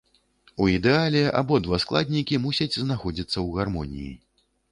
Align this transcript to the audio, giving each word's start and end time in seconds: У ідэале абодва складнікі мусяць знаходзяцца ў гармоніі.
У 0.63 0.69
ідэале 0.75 1.21
абодва 1.41 1.79
складнікі 1.83 2.41
мусяць 2.47 2.79
знаходзяцца 2.87 3.35
ў 3.45 3.61
гармоніі. 3.61 4.11